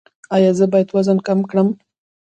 ایا 0.35 0.51
زه 0.59 0.65
باید 0.71 0.89
وزن 0.95 1.17
کم 1.27 1.39
کړم؟ 1.49 1.67